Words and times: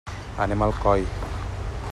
Anem 0.45 0.63
a 0.63 0.69
Alcoi. 0.71 1.05